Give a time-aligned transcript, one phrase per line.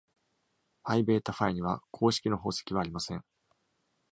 [0.83, 3.23] パイ・ベータ・ファイには公式の宝石はありません。